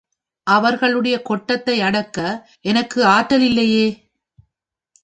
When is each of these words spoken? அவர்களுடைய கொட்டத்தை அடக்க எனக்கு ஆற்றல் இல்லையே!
அவர்களுடைய 0.47 1.21
கொட்டத்தை 1.21 1.81
அடக்க 1.81 2.17
எனக்கு 2.65 2.99
ஆற்றல் 3.07 3.41
இல்லையே! 3.41 3.87